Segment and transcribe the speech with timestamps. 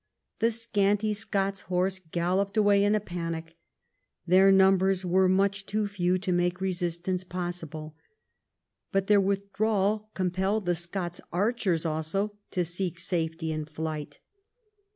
[0.39, 3.55] The scanty Scots horse galloped away in a panic.
[4.25, 7.95] Their numbers were much too few to make resistance possible.
[8.91, 14.17] But their with drawal compelled the Scots archers also to seek safety in flight.